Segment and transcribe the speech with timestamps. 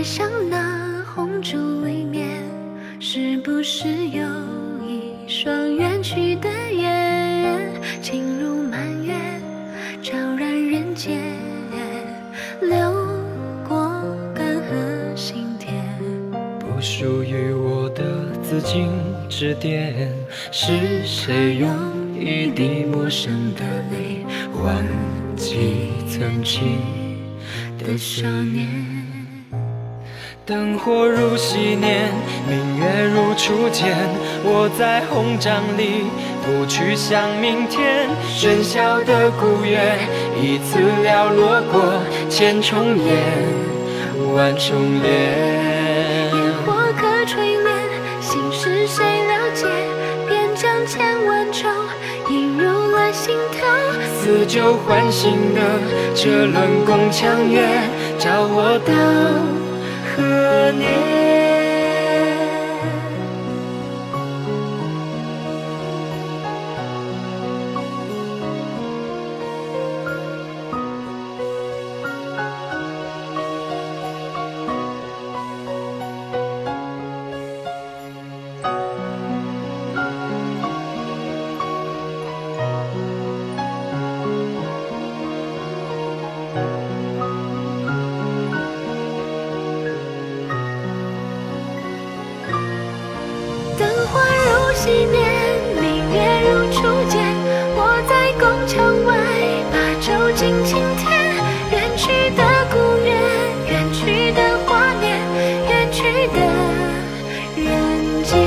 [0.00, 2.42] 在想那红烛里面，
[2.98, 4.22] 是不是有
[4.88, 7.68] 一双远去的眼，
[8.00, 9.12] 轻如满月，
[10.00, 11.20] 照染人间，
[12.62, 12.90] 流
[13.68, 14.02] 过
[14.34, 15.84] 干涸心田。
[16.58, 18.88] 不属于我的紫禁
[19.28, 20.10] 之巅，
[20.50, 21.68] 是谁用
[22.18, 24.24] 一滴陌生的泪，
[24.64, 24.82] 忘
[25.36, 26.78] 记曾经
[27.78, 29.09] 的想念？
[30.50, 32.10] 灯火如昔年，
[32.48, 33.96] 明月如初见。
[34.42, 36.10] 我在红帐里，
[36.42, 38.08] 不去想明天。
[38.36, 39.78] 喧嚣的古月，
[40.34, 43.14] 一次寥落过千重烟，
[44.34, 46.34] 万重莲。
[46.34, 47.70] 烟火可垂怜，
[48.20, 49.68] 心事谁了解？
[50.28, 51.68] 便将千万愁
[52.28, 53.68] 印入了心头。
[54.18, 55.60] 似旧换新的
[56.12, 57.62] 这轮宫墙月，
[58.18, 59.69] 照我到
[60.20, 61.10] 何年？
[94.80, 95.12] 昔年，
[95.78, 96.16] 明月
[96.48, 97.20] 如初见。
[97.76, 97.78] 我
[98.08, 99.12] 在宫墙外，
[99.70, 101.04] 把酒敬青天。
[101.70, 103.12] 远去的故园，
[103.68, 105.20] 远去的华年，
[105.68, 106.40] 远去的
[107.56, 108.40] 人间。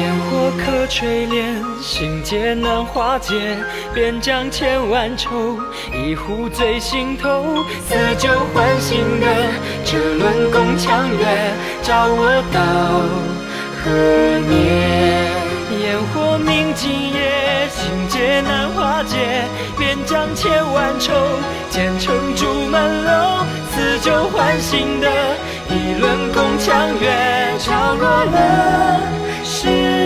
[0.00, 3.56] 烟火可垂怜，心结难化解，
[3.94, 5.58] 便将千万愁
[5.94, 7.64] 一壶醉心头。
[7.88, 9.26] 死旧换新的
[9.82, 11.24] 这轮宫墙月，
[11.82, 12.60] 照我到
[13.82, 13.90] 何
[14.46, 15.05] 年？
[16.76, 19.44] 今夜，情结难化解，
[19.78, 21.12] 便将千万愁
[21.70, 23.46] 剪成竹门楼。
[23.72, 25.08] 辞旧换新的
[25.70, 29.00] 一轮宫墙月，照落了
[29.42, 30.05] 世间。